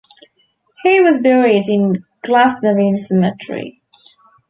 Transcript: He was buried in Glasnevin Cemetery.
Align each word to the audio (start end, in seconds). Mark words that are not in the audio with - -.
He 0.81 0.99
was 0.99 1.19
buried 1.19 1.69
in 1.69 2.05
Glasnevin 2.25 2.97
Cemetery. 2.97 3.83